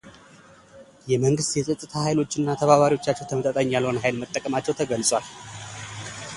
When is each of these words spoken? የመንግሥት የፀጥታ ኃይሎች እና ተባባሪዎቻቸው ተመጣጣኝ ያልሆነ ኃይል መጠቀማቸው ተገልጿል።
የመንግሥት 1.11 1.51
የፀጥታ 1.59 1.93
ኃይሎች 2.07 2.31
እና 2.43 2.55
ተባባሪዎቻቸው 2.61 3.29
ተመጣጣኝ 3.33 3.69
ያልሆነ 3.77 4.01
ኃይል 4.05 4.17
መጠቀማቸው 4.23 4.77
ተገልጿል። 4.81 5.25